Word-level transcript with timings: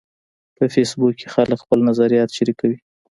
په 0.55 0.63
فېسبوک 0.73 1.13
کې 1.19 1.27
خلک 1.35 1.57
خپل 1.63 1.79
نظریات 1.89 2.29
شریکوي 2.37 2.77